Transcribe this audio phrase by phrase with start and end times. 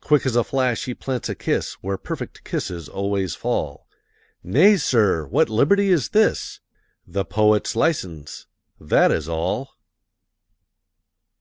[0.00, 3.88] Quick as a flash he plants a kiss Where perfect kisses always fall.
[4.44, 5.26] "Nay, sir!
[5.26, 6.60] what liberty is this?"
[7.04, 8.46] "The Poet's License,
[8.78, 9.74] that is all!"